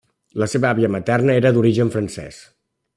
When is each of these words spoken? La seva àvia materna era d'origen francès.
La 0.43 0.47
seva 0.53 0.67
àvia 0.69 0.89
materna 0.95 1.37
era 1.43 1.53
d'origen 1.59 1.95
francès. 1.99 2.45